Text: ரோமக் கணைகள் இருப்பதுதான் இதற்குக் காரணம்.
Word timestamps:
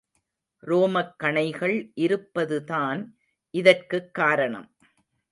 ரோமக் 0.61 1.15
கணைகள் 1.23 1.91
இருப்பதுதான் 1.93 3.17
இதற்குக் 3.49 4.13
காரணம். 4.13 4.75